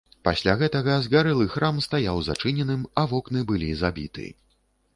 [0.27, 4.27] Пасля гэтага згарэлы храм стаяў зачыненым, а вокны былі забіты.